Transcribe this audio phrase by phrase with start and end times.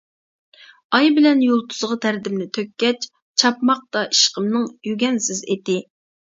[0.99, 3.05] ئاي بىلەن يۇلتۇزغا دەردىمنى تۆككەچ،
[3.43, 5.79] چاپماقتا ئىشقىمنىڭ يۈگەنسىز ئېتى.